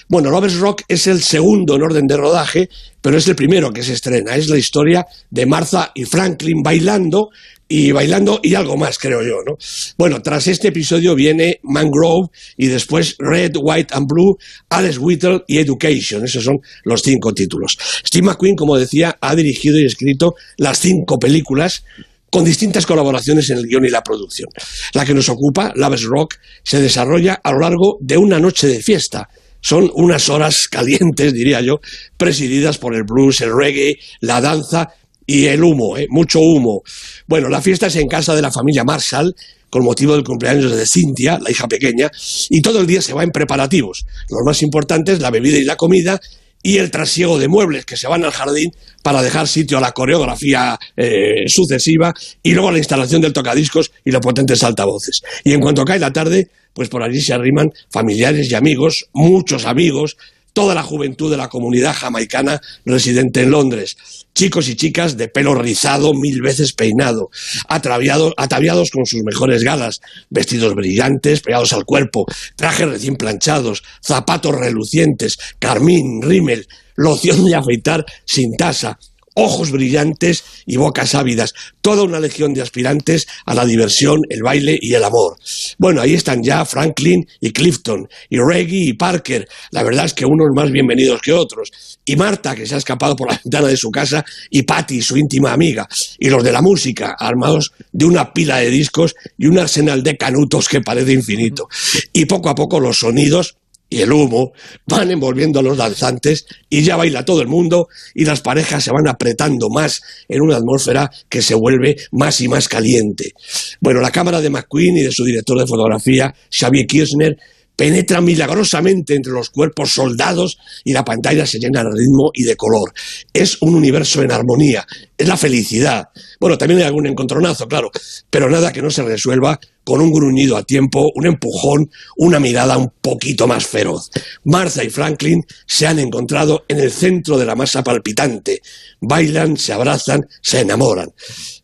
Bueno, 0.08 0.30
Lovers 0.30 0.58
Rock 0.58 0.82
es 0.88 1.06
el 1.06 1.22
segundo 1.22 1.76
en 1.76 1.82
orden 1.82 2.06
de 2.06 2.16
rodaje, 2.16 2.68
pero 3.00 3.16
es 3.16 3.26
el 3.28 3.36
primero 3.36 3.72
que 3.72 3.82
se 3.82 3.92
estrena. 3.92 4.36
Es 4.36 4.48
la 4.48 4.58
historia 4.58 5.06
de 5.30 5.46
Martha 5.46 5.92
y 5.94 6.04
Franklin 6.04 6.62
bailando 6.62 7.30
y 7.72 7.90
bailando 7.90 8.38
y 8.42 8.54
algo 8.54 8.76
más, 8.76 8.98
creo 8.98 9.22
yo, 9.22 9.36
¿no? 9.46 9.56
Bueno, 9.96 10.20
tras 10.20 10.46
este 10.46 10.68
episodio 10.68 11.14
viene 11.14 11.58
Mangrove 11.62 12.28
y 12.58 12.66
después 12.66 13.16
Red, 13.18 13.52
White 13.58 13.94
and 13.94 14.06
Blue, 14.06 14.36
Alice 14.68 14.98
Whittle 14.98 15.44
y 15.48 15.56
Education. 15.56 16.22
Esos 16.22 16.44
son 16.44 16.58
los 16.84 17.00
cinco 17.00 17.32
títulos. 17.32 17.78
Steve 18.06 18.26
McQueen, 18.26 18.56
como 18.56 18.76
decía, 18.76 19.16
ha 19.18 19.34
dirigido 19.34 19.78
y 19.78 19.86
escrito 19.86 20.34
las 20.58 20.80
cinco 20.80 21.18
películas 21.18 21.82
con 22.28 22.44
distintas 22.44 22.84
colaboraciones 22.84 23.48
en 23.48 23.56
el 23.56 23.66
guion 23.66 23.86
y 23.86 23.90
la 23.90 24.02
producción. 24.02 24.50
La 24.92 25.06
que 25.06 25.14
nos 25.14 25.30
ocupa, 25.30 25.72
Lovers 25.74 26.04
Rock, 26.04 26.34
se 26.62 26.78
desarrolla 26.78 27.40
a 27.42 27.52
lo 27.52 27.60
largo 27.60 27.96
de 28.02 28.18
una 28.18 28.38
noche 28.38 28.66
de 28.66 28.82
fiesta, 28.82 29.30
son 29.62 29.90
unas 29.94 30.28
horas 30.28 30.68
calientes, 30.68 31.32
diría 31.32 31.62
yo, 31.62 31.80
presididas 32.18 32.76
por 32.76 32.94
el 32.94 33.04
blues, 33.04 33.40
el 33.40 33.56
reggae, 33.56 33.98
la 34.20 34.40
danza 34.42 34.90
y 35.26 35.46
el 35.46 35.62
humo, 35.62 35.96
¿eh? 35.96 36.06
mucho 36.10 36.40
humo. 36.40 36.82
Bueno, 37.26 37.48
la 37.48 37.62
fiesta 37.62 37.86
es 37.86 37.96
en 37.96 38.08
casa 38.08 38.34
de 38.34 38.42
la 38.42 38.50
familia 38.50 38.84
Marshall, 38.84 39.34
con 39.70 39.84
motivo 39.84 40.14
del 40.14 40.24
cumpleaños 40.24 40.76
de 40.76 40.86
Cynthia, 40.86 41.38
la 41.42 41.50
hija 41.50 41.66
pequeña, 41.66 42.10
y 42.50 42.60
todo 42.60 42.80
el 42.80 42.86
día 42.86 43.00
se 43.00 43.14
va 43.14 43.22
en 43.22 43.30
preparativos. 43.30 44.04
Los 44.28 44.40
más 44.44 44.62
importantes, 44.62 45.20
la 45.20 45.30
bebida 45.30 45.58
y 45.58 45.64
la 45.64 45.76
comida, 45.76 46.20
y 46.62 46.78
el 46.78 46.90
trasiego 46.90 47.38
de 47.38 47.48
muebles 47.48 47.84
que 47.84 47.96
se 47.96 48.06
van 48.06 48.24
al 48.24 48.30
jardín 48.30 48.70
para 49.02 49.22
dejar 49.22 49.48
sitio 49.48 49.78
a 49.78 49.80
la 49.80 49.92
coreografía 49.92 50.78
eh, 50.96 51.48
sucesiva 51.48 52.14
y 52.42 52.52
luego 52.52 52.68
a 52.68 52.72
la 52.72 52.78
instalación 52.78 53.20
del 53.20 53.32
tocadiscos 53.32 53.90
y 54.04 54.12
los 54.12 54.20
potentes 54.20 54.62
altavoces. 54.62 55.22
Y 55.44 55.52
en 55.52 55.60
cuanto 55.60 55.84
cae 55.84 55.98
la 55.98 56.12
tarde, 56.12 56.50
pues 56.72 56.88
por 56.88 57.02
allí 57.02 57.20
se 57.20 57.34
arriman 57.34 57.70
familiares 57.90 58.50
y 58.50 58.54
amigos, 58.54 59.06
muchos 59.12 59.66
amigos, 59.66 60.16
toda 60.52 60.74
la 60.74 60.82
juventud 60.82 61.30
de 61.30 61.36
la 61.36 61.48
comunidad 61.48 61.94
jamaicana 61.94 62.60
residente 62.84 63.42
en 63.42 63.50
Londres, 63.50 63.96
chicos 64.34 64.68
y 64.68 64.76
chicas 64.76 65.16
de 65.16 65.28
pelo 65.28 65.54
rizado, 65.54 66.14
mil 66.14 66.42
veces 66.42 66.72
peinado, 66.72 67.30
ataviados 67.68 68.90
con 68.90 69.06
sus 69.06 69.22
mejores 69.22 69.62
galas, 69.62 70.00
vestidos 70.30 70.74
brillantes, 70.74 71.40
pegados 71.40 71.72
al 71.72 71.84
cuerpo, 71.84 72.26
trajes 72.56 72.88
recién 72.88 73.16
planchados, 73.16 73.82
zapatos 74.00 74.54
relucientes, 74.54 75.38
carmín, 75.58 76.22
rímel, 76.22 76.66
loción 76.96 77.44
de 77.44 77.54
afeitar 77.54 78.04
sin 78.24 78.56
tasa, 78.56 78.98
ojos 79.34 79.70
brillantes 79.70 80.44
y 80.66 80.76
bocas 80.76 81.14
ávidas, 81.14 81.54
toda 81.80 82.02
una 82.02 82.20
legión 82.20 82.54
de 82.54 82.62
aspirantes 82.62 83.26
a 83.46 83.54
la 83.54 83.64
diversión, 83.64 84.20
el 84.28 84.42
baile 84.42 84.78
y 84.80 84.94
el 84.94 85.04
amor. 85.04 85.36
Bueno, 85.78 86.00
ahí 86.00 86.14
están 86.14 86.42
ya 86.42 86.64
Franklin 86.64 87.26
y 87.40 87.52
Clifton, 87.52 88.08
y 88.28 88.38
Reggie 88.38 88.88
y 88.88 88.92
Parker, 88.94 89.48
la 89.70 89.82
verdad 89.82 90.06
es 90.06 90.14
que 90.14 90.26
unos 90.26 90.48
más 90.54 90.70
bienvenidos 90.70 91.20
que 91.20 91.32
otros, 91.32 91.70
y 92.04 92.16
Marta, 92.16 92.54
que 92.54 92.66
se 92.66 92.74
ha 92.74 92.78
escapado 92.78 93.16
por 93.16 93.30
la 93.30 93.40
ventana 93.44 93.68
de 93.68 93.76
su 93.76 93.90
casa, 93.90 94.24
y 94.50 94.62
Patty, 94.62 95.02
su 95.02 95.16
íntima 95.16 95.52
amiga, 95.52 95.88
y 96.18 96.28
los 96.28 96.42
de 96.42 96.52
la 96.52 96.62
música, 96.62 97.16
armados 97.18 97.72
de 97.92 98.04
una 98.04 98.32
pila 98.32 98.58
de 98.58 98.70
discos 98.70 99.14
y 99.38 99.46
un 99.46 99.58
arsenal 99.58 100.02
de 100.02 100.16
canutos 100.16 100.68
que 100.68 100.80
parece 100.80 101.12
infinito. 101.12 101.68
Y 102.12 102.26
poco 102.26 102.48
a 102.48 102.54
poco 102.54 102.80
los 102.80 102.98
sonidos 102.98 103.56
y 103.92 104.00
el 104.00 104.10
humo 104.10 104.52
van 104.86 105.10
envolviendo 105.10 105.60
a 105.60 105.62
los 105.62 105.76
danzantes 105.76 106.46
y 106.70 106.82
ya 106.82 106.96
baila 106.96 107.26
todo 107.26 107.42
el 107.42 107.48
mundo 107.48 107.88
y 108.14 108.24
las 108.24 108.40
parejas 108.40 108.82
se 108.82 108.90
van 108.90 109.06
apretando 109.06 109.68
más 109.68 110.00
en 110.28 110.40
una 110.40 110.56
atmósfera 110.56 111.10
que 111.28 111.42
se 111.42 111.54
vuelve 111.54 111.96
más 112.10 112.40
y 112.40 112.48
más 112.48 112.68
caliente. 112.68 113.32
Bueno, 113.80 114.00
la 114.00 114.10
cámara 114.10 114.40
de 114.40 114.48
McQueen 114.48 114.96
y 114.96 115.02
de 115.02 115.12
su 115.12 115.24
director 115.24 115.58
de 115.58 115.66
fotografía, 115.66 116.34
Xavier 116.50 116.86
Kirchner, 116.86 117.36
penetra 117.76 118.20
milagrosamente 118.20 119.14
entre 119.14 119.32
los 119.32 119.50
cuerpos 119.50 119.92
soldados 119.92 120.58
y 120.84 120.92
la 120.92 121.04
pantalla 121.04 121.46
se 121.46 121.58
llena 121.58 121.82
de 121.82 121.90
ritmo 121.90 122.30
y 122.34 122.44
de 122.44 122.56
color. 122.56 122.92
Es 123.32 123.60
un 123.62 123.74
universo 123.74 124.22
en 124.22 124.32
armonía, 124.32 124.86
es 125.16 125.28
la 125.28 125.36
felicidad. 125.36 126.08
Bueno, 126.38 126.58
también 126.58 126.80
hay 126.80 126.86
algún 126.86 127.06
encontronazo, 127.06 127.66
claro, 127.68 127.90
pero 128.30 128.50
nada 128.50 128.72
que 128.72 128.82
no 128.82 128.90
se 128.90 129.02
resuelva 129.02 129.58
con 129.84 130.00
un 130.00 130.12
gruñido 130.12 130.56
a 130.56 130.62
tiempo, 130.62 131.10
un 131.14 131.26
empujón, 131.26 131.90
una 132.16 132.38
mirada 132.38 132.76
un 132.76 132.92
poquito 133.00 133.46
más 133.46 133.66
feroz. 133.66 134.10
Martha 134.44 134.84
y 134.84 134.90
Franklin 134.90 135.44
se 135.66 135.86
han 135.86 135.98
encontrado 135.98 136.64
en 136.68 136.78
el 136.78 136.92
centro 136.92 137.36
de 137.36 137.46
la 137.46 137.56
masa 137.56 137.82
palpitante. 137.82 138.60
Bailan, 139.00 139.56
se 139.56 139.72
abrazan, 139.72 140.28
se 140.40 140.60
enamoran. 140.60 141.12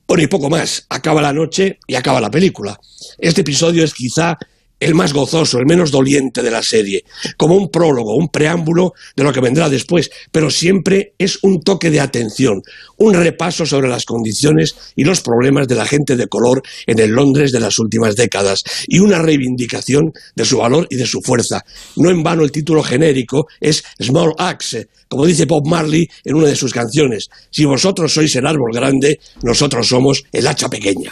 Bueno, 0.06 0.22
y 0.22 0.26
poco 0.26 0.48
más. 0.48 0.86
Acaba 0.88 1.20
la 1.20 1.32
noche 1.32 1.78
y 1.86 1.94
acaba 1.94 2.20
la 2.20 2.30
película. 2.30 2.80
Este 3.18 3.42
episodio 3.42 3.84
es 3.84 3.94
quizá 3.94 4.38
el 4.80 4.94
más 4.94 5.12
gozoso, 5.12 5.58
el 5.58 5.66
menos 5.66 5.90
doliente 5.90 6.42
de 6.42 6.50
la 6.50 6.62
serie, 6.62 7.04
como 7.36 7.56
un 7.56 7.70
prólogo, 7.70 8.16
un 8.16 8.28
preámbulo 8.28 8.92
de 9.16 9.24
lo 9.24 9.32
que 9.32 9.40
vendrá 9.40 9.68
después, 9.68 10.10
pero 10.30 10.50
siempre 10.50 11.14
es 11.18 11.38
un 11.42 11.60
toque 11.60 11.90
de 11.90 12.00
atención, 12.00 12.62
un 12.96 13.14
repaso 13.14 13.66
sobre 13.66 13.88
las 13.88 14.04
condiciones 14.04 14.76
y 14.94 15.04
los 15.04 15.20
problemas 15.20 15.68
de 15.68 15.74
la 15.74 15.86
gente 15.86 16.16
de 16.16 16.28
color 16.28 16.62
en 16.86 16.98
el 16.98 17.10
Londres 17.10 17.52
de 17.52 17.60
las 17.60 17.78
últimas 17.78 18.16
décadas 18.16 18.62
y 18.86 18.98
una 19.00 19.20
reivindicación 19.20 20.12
de 20.34 20.44
su 20.44 20.58
valor 20.58 20.86
y 20.90 20.96
de 20.96 21.06
su 21.06 21.20
fuerza. 21.20 21.64
No 21.96 22.10
en 22.10 22.22
vano 22.22 22.44
el 22.44 22.52
título 22.52 22.82
genérico 22.82 23.46
es 23.60 23.84
Small 24.00 24.34
Axe, 24.38 24.88
como 25.08 25.26
dice 25.26 25.46
Bob 25.46 25.66
Marley 25.66 26.08
en 26.24 26.34
una 26.34 26.48
de 26.48 26.56
sus 26.56 26.72
canciones. 26.72 27.28
Si 27.50 27.64
vosotros 27.64 28.12
sois 28.12 28.34
el 28.36 28.46
árbol 28.46 28.70
grande, 28.72 29.18
nosotros 29.42 29.88
somos 29.88 30.22
el 30.32 30.46
hacha 30.46 30.68
pequeña. 30.68 31.10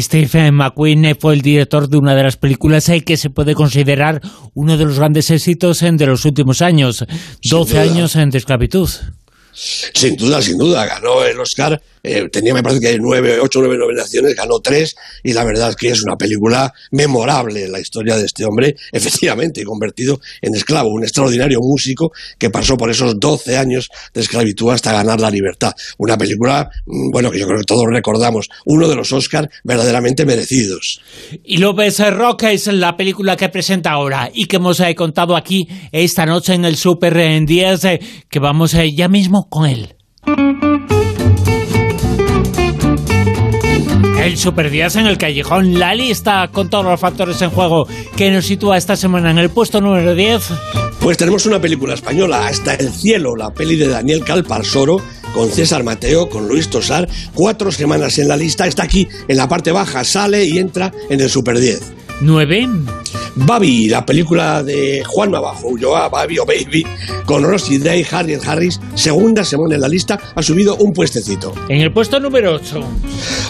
Stephen 0.00 0.54
McQueen 0.54 1.16
fue 1.18 1.34
el 1.34 1.40
director 1.40 1.88
de 1.88 1.96
una 1.96 2.14
de 2.14 2.22
las 2.22 2.36
películas 2.36 2.90
que 3.06 3.16
se 3.16 3.30
puede 3.30 3.54
considerar 3.54 4.20
uno 4.54 4.76
de 4.76 4.84
los 4.84 4.98
grandes 4.98 5.30
éxitos 5.30 5.80
de 5.80 6.06
los 6.06 6.24
últimos 6.24 6.60
años, 6.60 7.04
12 7.42 7.78
años 7.78 8.16
en 8.16 8.34
esclavitud. 8.36 8.90
Sin 9.52 10.16
duda, 10.16 10.40
sin 10.40 10.58
duda, 10.58 10.86
ganó 10.86 11.24
el 11.24 11.38
Oscar 11.40 11.82
eh, 12.02 12.28
tenía 12.30 12.54
me 12.54 12.62
parece 12.62 12.80
que 12.80 12.98
nueve, 12.98 13.38
ocho 13.40 13.58
o 13.58 13.62
nueve 13.62 13.78
nominaciones, 13.78 14.34
ganó 14.34 14.60
tres 14.60 14.96
y 15.22 15.32
la 15.32 15.44
verdad 15.44 15.70
es 15.70 15.76
que 15.76 15.88
es 15.88 16.02
una 16.02 16.16
película 16.16 16.72
memorable 16.90 17.64
en 17.64 17.72
la 17.72 17.80
historia 17.80 18.16
de 18.16 18.26
este 18.26 18.44
hombre, 18.44 18.76
efectivamente 18.92 19.64
convertido 19.64 20.20
en 20.40 20.54
esclavo, 20.54 20.90
un 20.90 21.02
extraordinario 21.02 21.58
músico 21.60 22.12
que 22.38 22.50
pasó 22.50 22.76
por 22.76 22.90
esos 22.90 23.18
doce 23.18 23.56
años 23.56 23.88
de 24.14 24.20
esclavitud 24.20 24.70
hasta 24.70 24.92
ganar 24.92 25.20
la 25.20 25.30
libertad. 25.30 25.72
Una 25.98 26.16
película, 26.16 26.70
mm, 26.86 27.10
bueno, 27.10 27.30
que 27.30 27.38
yo 27.38 27.46
creo 27.46 27.58
que 27.58 27.64
todos 27.64 27.86
recordamos, 27.90 28.48
uno 28.64 28.88
de 28.88 28.96
los 28.96 29.12
Oscars 29.12 29.48
verdaderamente 29.64 30.24
merecidos. 30.24 31.00
Y 31.44 31.58
López 31.58 31.98
Roca 32.10 32.52
es 32.52 32.66
la 32.66 32.96
película 32.96 33.36
que 33.36 33.48
presenta 33.48 33.90
ahora 33.90 34.30
y 34.32 34.46
que 34.46 34.56
hemos 34.56 34.80
eh, 34.80 34.94
contado 34.94 35.36
aquí 35.36 35.68
esta 35.92 36.26
noche 36.26 36.54
en 36.54 36.64
el 36.64 36.76
Super 36.76 37.16
en 37.16 37.46
Días, 37.46 37.84
eh, 37.84 38.00
que 38.28 38.38
vamos 38.38 38.76
ya 38.94 39.08
mismo 39.08 39.48
con 39.48 39.66
él. 39.66 39.94
El 44.30 44.38
Super 44.38 44.70
Días 44.70 44.94
en 44.94 45.08
el 45.08 45.18
Callejón, 45.18 45.76
la 45.80 45.92
lista 45.92 46.48
con 46.52 46.70
todos 46.70 46.84
los 46.84 47.00
factores 47.00 47.42
en 47.42 47.50
juego 47.50 47.88
que 48.16 48.30
nos 48.30 48.46
sitúa 48.46 48.76
esta 48.76 48.94
semana 48.94 49.32
en 49.32 49.38
el 49.38 49.50
puesto 49.50 49.80
número 49.80 50.14
10. 50.14 50.52
Pues 51.00 51.16
tenemos 51.18 51.46
una 51.46 51.60
película 51.60 51.94
española, 51.94 52.46
Hasta 52.46 52.74
el 52.74 52.92
cielo, 52.92 53.34
la 53.34 53.50
peli 53.50 53.74
de 53.74 53.88
Daniel 53.88 54.22
Calparsoro, 54.22 55.02
con 55.34 55.50
César 55.50 55.82
Mateo, 55.82 56.28
con 56.28 56.46
Luis 56.46 56.70
Tosar, 56.70 57.08
cuatro 57.34 57.72
semanas 57.72 58.20
en 58.20 58.28
la 58.28 58.36
lista, 58.36 58.68
está 58.68 58.84
aquí 58.84 59.08
en 59.26 59.36
la 59.36 59.48
parte 59.48 59.72
baja, 59.72 60.04
sale 60.04 60.44
y 60.44 60.58
entra 60.58 60.92
en 61.08 61.20
el 61.20 61.28
Super 61.28 61.58
10. 61.58 61.99
9. 62.20 62.68
Babi, 63.36 63.88
la 63.88 64.04
película 64.04 64.62
de 64.62 65.02
Juan 65.06 65.30
Navajo, 65.30 65.68
Ulloa, 65.68 66.08
Babi 66.08 66.38
o 66.38 66.44
Baby, 66.44 66.84
con 67.24 67.42
Rosie 67.44 67.78
Day, 67.78 68.04
Harriet 68.10 68.46
Harris, 68.46 68.80
segunda 68.94 69.44
semana 69.44 69.76
en 69.76 69.80
la 69.80 69.88
lista, 69.88 70.18
ha 70.34 70.42
subido 70.42 70.76
un 70.76 70.92
puestecito. 70.92 71.54
En 71.68 71.80
el 71.80 71.92
puesto 71.92 72.20
número 72.20 72.54
8. 72.56 72.80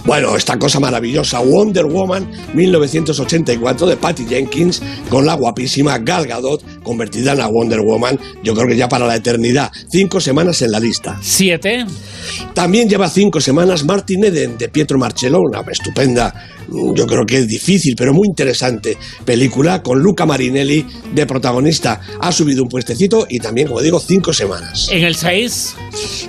Bueno, 0.05 0.37
esta 0.37 0.59
cosa 0.59 0.79
maravillosa, 0.81 1.41
Wonder 1.41 1.87
Woman 1.87 2.31
1984 2.55 3.87
de 3.87 3.97
Patty 3.97 4.27
Jenkins, 4.27 4.83
con 5.09 5.27
la 5.27 5.35
guapísima 5.35 5.99
Gal 5.99 6.27
Gadot, 6.27 6.63
convertida 6.83 7.33
en 7.33 7.39
la 7.39 7.47
Wonder 7.47 7.81
Woman, 7.81 8.19
yo 8.43 8.55
creo 8.55 8.69
que 8.69 8.77
ya 8.77 8.89
para 8.89 9.07
la 9.07 9.17
eternidad. 9.17 9.71
Cinco 9.91 10.21
semanas 10.21 10.63
en 10.63 10.73
la 10.73 10.81
lista. 10.81 11.19
7. 11.21 11.87
También 12.55 12.89
lleva 12.89 13.09
cinco 13.09 13.41
semanas 13.41 13.85
Martin 13.85 14.25
Eden 14.25 14.59
de 14.59 14.69
Pietro 14.69 14.99
Marcello, 14.99 15.41
una 15.41 15.61
estupenda 15.71 16.35
yo 16.95 17.07
creo 17.07 17.27
que 17.27 17.39
es 17.39 17.49
difícil, 17.49 17.97
pero 17.97 18.15
muy 18.15 18.29
interesante 18.29 18.97
película 19.25 19.83
con 19.83 20.01
Luca 20.01 20.27
Marinelli 20.27 20.87
de 21.13 21.27
protagonista. 21.27 22.01
Ha 22.21 22.33
subido 22.33 22.63
un 22.63 22.69
puestecito 22.69 23.27
y 23.29 23.39
también, 23.41 23.69
como 23.69 23.81
digo, 23.81 23.99
cinco 23.99 24.33
semanas. 24.33 24.89
¿En 24.91 25.05
el 25.05 25.17
6? 25.17 25.75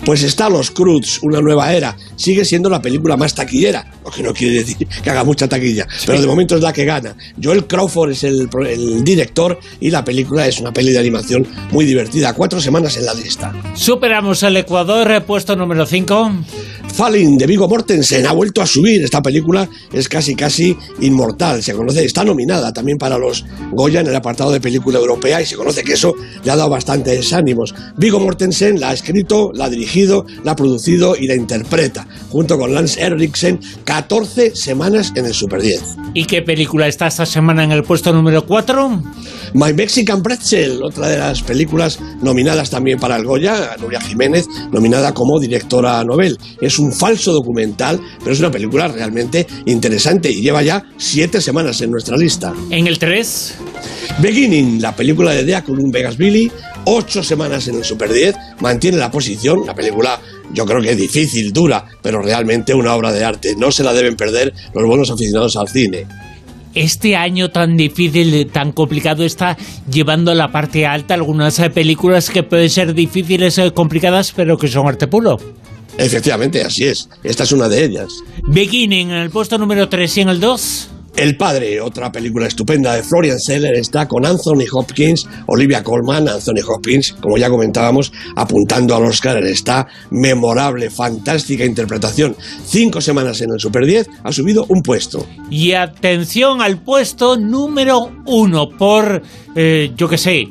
Pues 0.06 0.24
está 0.24 0.50
Los 0.50 0.72
Cruz, 0.72 1.20
una 1.22 1.42
nueva 1.42 1.74
era. 1.74 1.96
Sigue 2.16 2.46
siendo 2.46 2.70
la 2.70 2.82
película 2.82 3.18
más 3.18 3.36
taquillera, 3.36 3.86
lo 4.04 4.12
que 4.12 4.24
no 4.24 4.34
quiere 4.34 4.56
decir 4.56 4.88
que 4.88 5.10
haga 5.10 5.24
mucha 5.24 5.48
taquilla, 5.48 5.88
pero 6.06 6.20
de 6.20 6.28
momento 6.28 6.56
es 6.56 6.62
la 6.62 6.74
que 6.74 6.86
gana. 6.86 7.16
Joel 7.42 7.68
Crawford 7.68 8.12
es 8.12 8.24
el, 8.24 8.50
el 8.68 9.04
director 9.04 9.60
y 9.80 9.90
la 9.92 10.04
película 10.04 10.41
es 10.48 10.60
una 10.60 10.72
peli 10.72 10.92
de 10.92 11.00
animación 11.00 11.48
muy 11.72 11.86
divertida. 11.86 12.34
Cuatro 12.34 12.60
semanas 12.62 12.98
en 12.98 13.06
la 13.06 13.14
lista. 13.14 13.54
Superamos 13.74 14.44
el 14.44 14.58
Ecuador, 14.58 15.24
puesto 15.26 15.56
número 15.56 15.86
5. 15.86 16.32
Falling 16.94 17.38
de 17.38 17.48
Vigo 17.48 17.68
Mortensen 17.68 18.28
ha 18.28 18.34
vuelto 18.34 18.62
a 18.62 18.66
subir. 18.66 19.02
Esta 19.02 19.22
película 19.22 19.68
es 19.92 20.10
casi 20.10 20.36
casi 20.36 20.76
inmortal. 21.00 21.64
Se 21.64 21.74
conoce, 21.74 22.06
está 22.06 22.24
nominada 22.24 22.74
también 22.74 22.98
para 22.98 23.18
los 23.18 23.46
Goya 23.72 24.02
en 24.02 24.08
el 24.08 24.16
apartado 24.16 24.52
de 24.52 24.60
película 24.60 25.00
europea 25.00 25.42
y 25.42 25.46
se 25.46 25.56
conoce 25.56 25.84
que 25.84 25.94
eso 25.94 26.14
le 26.44 26.52
ha 26.52 26.56
dado 26.56 26.70
bastantes 26.70 27.32
ánimos. 27.34 27.74
Vigo 27.98 28.20
Mortensen 28.20 28.80
la 28.80 28.90
ha 28.90 28.94
escrito, 28.94 29.52
la 29.54 29.66
ha 29.66 29.70
dirigido, 29.70 30.26
la 30.44 30.52
ha 30.52 30.56
producido 30.56 31.16
y 31.16 31.28
la 31.28 31.36
interpreta, 31.36 32.08
junto 32.30 32.58
con 32.58 32.74
Lance 32.74 33.02
Eriksen, 33.02 33.60
14 33.86 34.56
semanas 34.56 35.14
en 35.16 35.26
el 35.26 35.34
Super 35.34 35.62
10. 35.62 35.82
¿Y 36.14 36.26
qué 36.26 36.42
película 36.42 36.88
está 36.88 37.08
esta 37.08 37.26
semana 37.26 37.64
en 37.64 37.72
el 37.72 37.84
puesto 37.84 38.12
número 38.12 38.46
4? 38.46 39.02
My 39.54 39.74
Mexican 39.74 40.22
Pretzel, 40.22 40.84
otra 40.84 41.08
de 41.08 41.18
las 41.18 41.42
películas 41.42 42.00
nominadas 42.22 42.70
también 42.70 43.00
para 43.00 43.16
el 43.16 43.26
Goya, 43.26 43.76
Nuria 43.80 44.02
Jiménez, 44.02 44.48
nominada 44.72 45.14
como 45.14 45.40
directora 45.40 46.04
novel. 46.04 46.38
Es 46.60 46.80
un 46.82 46.92
falso 46.92 47.32
documental, 47.32 48.00
pero 48.20 48.32
es 48.32 48.40
una 48.40 48.52
película 48.52 48.88
realmente 48.88 49.48
interesante 49.66 50.32
y 50.32 50.42
lleva 50.42 50.64
ya 50.64 50.84
siete 50.98 51.42
semanas 51.42 51.82
en 51.82 51.92
nuestra 51.92 52.18
lista. 52.18 52.54
En 52.70 52.88
el 52.88 53.00
3. 53.00 53.56
Beginning, 54.22 54.82
la 54.82 54.96
película 54.96 55.32
de 55.32 55.44
Dea 55.44 55.64
con 55.64 55.80
un 55.80 55.92
Vegas 55.92 56.18
Billy, 56.18 56.52
ocho 56.86 57.24
semanas 57.24 57.68
en 57.68 57.76
el 57.76 57.84
Super 57.84 58.12
10, 58.12 58.36
mantiene 58.60 58.98
la 58.98 59.12
posición, 59.12 59.66
la 59.66 59.76
película 59.76 60.20
yo 60.54 60.66
creo 60.66 60.82
que 60.82 60.92
es 60.92 60.98
difícil, 60.98 61.54
dura, 61.54 61.86
pero 62.02 62.22
realmente 62.22 62.74
una 62.74 62.94
obra 62.94 63.12
de 63.14 63.24
arte. 63.24 63.56
No 63.56 63.72
se 63.72 63.84
la 63.84 63.94
deben 63.94 64.16
perder 64.16 64.54
los 64.74 64.86
buenos 64.86 65.10
aficionados 65.10 65.56
al 65.56 65.70
cine 65.70 66.06
este 66.74 67.16
año 67.16 67.50
tan 67.50 67.76
difícil, 67.76 68.50
tan 68.52 68.72
complicado, 68.72 69.24
está 69.24 69.58
llevando 69.92 70.32
a 70.32 70.36
la 70.36 70.52
parte 70.52 70.86
alta 70.86 71.14
algunas 71.14 71.60
películas 71.74 72.30
que 72.30 72.44
pueden 72.44 72.70
ser 72.70 72.94
difíciles, 72.94 73.58
y 73.58 73.62
eh, 73.62 73.72
complicadas, 73.72 74.32
pero 74.32 74.58
que 74.58 74.68
son 74.68 74.88
arte 74.88 75.08
puro. 75.08 75.38
Efectivamente, 75.98 76.64
así 76.64 76.86
es. 76.86 77.10
Esta 77.24 77.44
es 77.44 77.52
una 77.52 77.68
de 77.70 77.86
ellas. 77.86 78.14
Beginning 78.44 79.12
en 79.12 79.18
el 79.18 79.30
puesto 79.30 79.58
número 79.58 79.90
3 79.90 80.18
y 80.18 80.22
en 80.22 80.30
el 80.30 80.40
2. 80.40 80.90
El 81.16 81.36
Padre, 81.36 81.82
otra 81.82 82.12
película 82.12 82.48
estupenda 82.48 82.96
de 82.96 83.04
Florian 83.04 83.40
Seller, 83.40 83.76
está 83.76 84.08
con 84.08 84.26
Anthony 84.26 84.66
Hopkins, 84.72 85.28
Olivia 85.46 85.84
Colman, 85.84 86.28
Anthony 86.28 86.62
Hopkins, 86.68 87.14
como 87.20 87.38
ya 87.38 87.50
comentábamos, 87.50 88.12
apuntando 88.36 88.96
al 88.96 89.04
Oscar 89.04 89.38
Está 89.46 89.88
memorable, 90.10 90.90
fantástica 90.90 91.66
interpretación. 91.66 92.36
Cinco 92.66 93.02
semanas 93.02 93.42
en 93.42 93.52
el 93.52 93.60
Super 93.60 93.86
10, 93.86 94.10
ha 94.24 94.32
subido 94.32 94.66
un 94.70 94.82
puesto. 94.82 95.28
Y 95.50 95.74
atención 95.74 96.62
al 96.62 96.82
puesto 96.82 97.38
número 97.38 98.12
uno 98.26 98.70
por, 98.70 99.22
eh, 99.56 99.92
yo 99.96 100.08
qué 100.08 100.18
sé, 100.18 100.48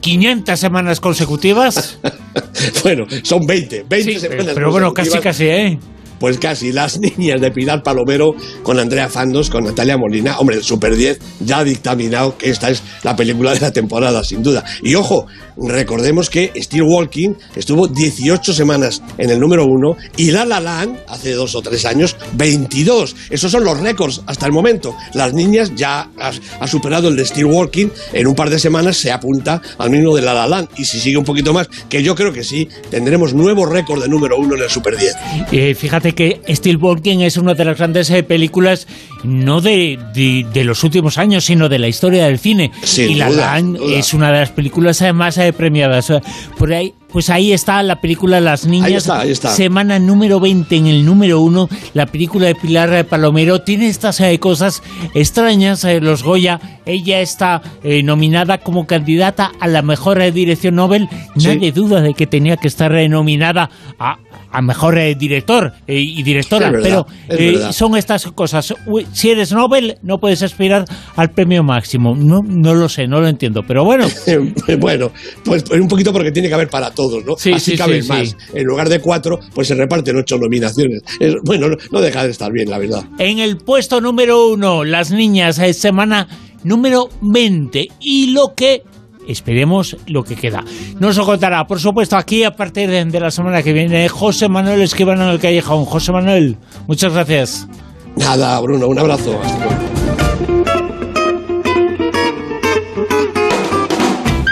500 0.00 0.58
semanas 0.58 1.00
consecutivas. 1.00 1.98
bueno, 2.82 3.06
son 3.22 3.46
20, 3.46 3.86
20 3.88 4.20
semanas 4.20 4.54
Pero 4.54 4.70
bueno, 4.70 4.92
casi 4.92 5.18
casi, 5.18 5.46
¿eh? 5.46 5.78
Pues 6.20 6.38
casi 6.38 6.70
las 6.70 7.00
niñas 7.18 7.40
de 7.40 7.50
Pilar 7.50 7.82
Palomero 7.82 8.34
con 8.62 8.78
Andrea 8.78 9.08
Fandos, 9.08 9.50
con 9.50 9.64
Natalia 9.64 9.96
Molina. 9.96 10.38
Hombre, 10.38 10.56
el 10.56 10.62
Super 10.62 10.94
10 10.94 11.18
ya 11.40 11.58
ha 11.58 11.64
dictaminado 11.64 12.36
que 12.38 12.50
esta 12.50 12.70
es 12.70 12.82
la 13.02 13.16
película 13.16 13.54
de 13.54 13.60
la 13.60 13.72
temporada, 13.72 14.22
sin 14.22 14.42
duda. 14.42 14.64
Y 14.82 14.94
ojo, 14.94 15.26
recordemos 15.56 16.30
que 16.30 16.52
Steel 16.56 16.82
Walking 16.82 17.30
estuvo 17.56 17.88
18 17.88 18.52
semanas 18.52 19.02
en 19.18 19.30
el 19.30 19.40
número 19.40 19.64
uno 19.64 19.96
y 20.16 20.30
La 20.30 20.44
La 20.44 20.60
Land, 20.60 20.98
hace 21.08 21.32
dos 21.32 21.54
o 21.54 21.62
tres 21.62 21.84
años, 21.86 22.16
22. 22.34 23.16
Esos 23.30 23.50
son 23.50 23.64
los 23.64 23.80
récords 23.80 24.22
hasta 24.26 24.46
el 24.46 24.52
momento. 24.52 24.94
Las 25.14 25.32
niñas 25.32 25.72
ya 25.74 26.10
ha, 26.18 26.66
superado 26.66 27.08
el 27.08 27.16
de 27.16 27.24
Steel 27.24 27.46
Walking. 27.46 27.88
En 28.12 28.26
un 28.26 28.34
par 28.34 28.50
de 28.50 28.58
semanas 28.58 28.98
se 28.98 29.10
apunta 29.10 29.62
al 29.78 29.90
mismo 29.90 30.14
de 30.14 30.22
La 30.22 30.34
La 30.34 30.46
Land. 30.46 30.68
Y 30.76 30.84
si 30.84 31.00
sigue 31.00 31.16
un 31.16 31.24
poquito 31.24 31.54
más, 31.54 31.68
que 31.88 32.02
yo 32.02 32.14
creo 32.14 32.32
que 32.32 32.44
sí, 32.44 32.68
tendremos 32.90 33.32
nuevo 33.32 33.64
récord 33.64 34.02
de 34.02 34.08
número 34.08 34.36
uno 34.38 34.56
en 34.56 34.62
el 34.62 34.70
Super 34.70 34.96
10. 34.96 35.14
Eh, 35.52 35.74
fíjate 35.74 36.09
que 36.14 36.40
Steel 36.48 36.76
Walking 36.76 37.18
es 37.18 37.36
una 37.36 37.54
de 37.54 37.64
las 37.64 37.78
grandes 37.78 38.10
eh, 38.10 38.22
películas, 38.22 38.86
no 39.24 39.60
de, 39.60 39.98
de, 40.14 40.64
los 40.64 40.84
últimos 40.84 41.18
años, 41.18 41.44
sino 41.44 41.68
de 41.68 41.78
la 41.78 41.88
historia 41.88 42.26
del 42.26 42.38
cine. 42.38 42.70
y 42.96 43.14
La 43.14 43.30
Land 43.30 43.78
es 43.82 44.14
una 44.14 44.32
de 44.32 44.40
las 44.40 44.50
películas 44.50 45.02
más 45.14 45.38
eh, 45.38 45.52
premiadas. 45.52 46.12
Por 46.58 46.72
ahí 46.72 46.94
pues 47.12 47.30
ahí 47.30 47.52
está 47.52 47.82
la 47.82 48.00
película 48.00 48.40
Las 48.40 48.66
Niñas. 48.66 49.10
Semana 49.34 49.98
número 49.98 50.40
20 50.40 50.76
en 50.76 50.86
el 50.86 51.04
número 51.04 51.40
1. 51.40 51.68
La 51.94 52.06
película 52.06 52.46
de 52.46 52.54
Pilar 52.54 53.04
Palomero 53.06 53.62
tiene 53.62 53.88
estas 53.88 54.20
eh, 54.20 54.38
cosas 54.38 54.82
extrañas. 55.14 55.84
Eh, 55.84 56.00
los 56.00 56.22
Goya, 56.22 56.60
ella 56.86 57.20
está 57.20 57.62
eh, 57.82 58.02
nominada 58.02 58.58
como 58.58 58.86
candidata 58.86 59.52
a 59.60 59.66
la 59.66 59.82
mejor 59.82 60.20
dirección 60.32 60.76
Nobel. 60.76 61.08
Nadie 61.34 61.72
duda 61.72 62.00
de 62.00 62.14
que 62.14 62.26
tenía 62.26 62.56
que 62.56 62.68
estar 62.68 62.92
nominada 63.08 63.70
a, 63.98 64.18
a 64.52 64.62
mejor 64.62 64.98
eh, 64.98 65.14
director 65.14 65.72
eh, 65.86 65.98
y 65.98 66.22
directora, 66.22 66.72
pero 66.72 67.06
eh, 67.28 67.68
son 67.72 67.96
estas 67.96 68.26
cosas. 68.32 68.74
Si 69.12 69.30
eres 69.30 69.52
Nobel, 69.52 69.98
no 70.02 70.18
puedes 70.18 70.42
aspirar 70.42 70.84
al 71.16 71.30
premio 71.30 71.62
máximo. 71.62 72.14
No, 72.14 72.42
no 72.42 72.74
lo 72.74 72.88
sé, 72.88 73.06
no 73.06 73.20
lo 73.20 73.28
entiendo, 73.28 73.62
pero 73.66 73.84
bueno. 73.84 74.06
bueno, 74.78 75.10
pues, 75.44 75.62
pues 75.62 75.80
un 75.80 75.88
poquito 75.88 76.12
porque 76.12 76.32
tiene 76.32 76.48
que 76.48 76.54
haber 76.54 76.68
para 76.68 76.90
todos, 76.90 77.24
¿no? 77.24 77.36
Sí, 77.36 77.52
Así 77.52 77.76
caben 77.76 78.06
más. 78.06 78.36
En 78.54 78.64
lugar 78.64 78.88
de 78.88 79.00
cuatro, 79.00 79.40
pues 79.54 79.68
se 79.68 79.74
reparten 79.74 80.16
ocho 80.16 80.38
nominaciones. 80.38 81.02
bueno, 81.44 81.68
no, 81.90 82.00
deja 82.00 82.24
de 82.24 82.30
estar 82.30 82.52
bien, 82.52 82.70
la 82.70 82.78
verdad. 82.78 83.04
En 83.18 83.38
el 83.38 83.56
puesto 83.56 84.00
número 84.00 84.48
uno, 84.48 84.84
las 84.84 85.10
niñas, 85.10 85.60
semana 85.72 86.28
número 86.62 87.08
20. 87.20 87.88
Y 88.00 88.32
lo 88.32 88.54
que 88.54 88.82
esperemos 89.26 89.96
lo 90.06 90.24
que 90.24 90.36
queda. 90.36 90.64
Nos 90.98 91.16
lo 91.16 91.24
contará, 91.24 91.66
por 91.66 91.80
supuesto, 91.80 92.16
aquí 92.16 92.44
a 92.44 92.54
partir 92.54 92.90
de, 92.90 93.20
la 93.20 93.30
semana 93.30 93.62
que 93.62 93.72
viene, 93.72 94.08
José 94.08 94.48
Manuel 94.48 94.82
Esquivano 94.82 95.24
en 95.24 95.30
el 95.30 95.38
Callejón. 95.38 95.84
José 95.84 96.12
Manuel, 96.12 96.56
muchas 96.86 97.12
gracias. 97.12 97.68
Nada, 98.16 98.60
Bruno, 98.60 98.88
un 98.88 98.98
abrazo. 98.98 99.40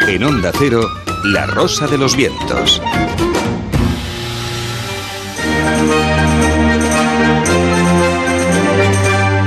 En 0.08 0.24
Onda 0.24 0.50
Cero, 0.58 0.82
La 1.26 1.46
Rosa 1.46 1.86
de 1.86 1.98
los 1.98 2.16
Vientos. 2.16 2.80